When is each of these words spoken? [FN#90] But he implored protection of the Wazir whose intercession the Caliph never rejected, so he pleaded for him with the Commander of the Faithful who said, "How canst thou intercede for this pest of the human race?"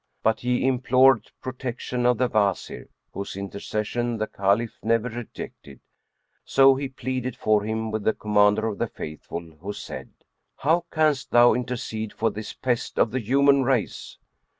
[FN#90] 0.01 0.23
But 0.23 0.39
he 0.39 0.65
implored 0.65 1.31
protection 1.43 2.07
of 2.07 2.17
the 2.17 2.27
Wazir 2.27 2.89
whose 3.13 3.35
intercession 3.35 4.17
the 4.17 4.25
Caliph 4.25 4.79
never 4.81 5.09
rejected, 5.09 5.79
so 6.43 6.73
he 6.73 6.89
pleaded 6.89 7.35
for 7.35 7.63
him 7.63 7.91
with 7.91 8.01
the 8.03 8.13
Commander 8.13 8.65
of 8.65 8.79
the 8.79 8.87
Faithful 8.87 9.57
who 9.59 9.73
said, 9.73 10.09
"How 10.55 10.85
canst 10.89 11.29
thou 11.29 11.53
intercede 11.53 12.13
for 12.13 12.31
this 12.31 12.51
pest 12.51 12.97
of 12.97 13.11
the 13.11 13.19
human 13.21 13.61
race?" 13.61 14.17